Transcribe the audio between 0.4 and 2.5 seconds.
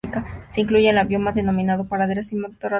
Se incluye en el bioma denominado praderas y matorrales de